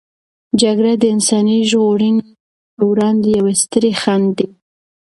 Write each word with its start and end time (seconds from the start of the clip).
جګړه 0.61 0.93
د 0.97 1.03
انساني 1.13 1.57
ژغورنې 1.69 2.23
په 2.75 2.83
وړاندې 2.91 3.27
یوې 3.37 3.53
سترې 3.63 3.91
خنډ 4.01 4.27
دی. 4.37 4.47